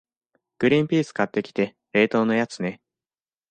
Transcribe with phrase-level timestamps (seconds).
[0.57, 2.81] グリンピース買ってきて、冷凍のやつね。